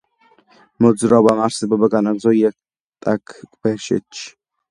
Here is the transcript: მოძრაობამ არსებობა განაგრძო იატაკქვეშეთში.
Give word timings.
მოძრაობამ 0.85 1.41
არსებობა 1.47 1.89
განაგრძო 1.95 2.33
იატაკქვეშეთში. 2.39 4.27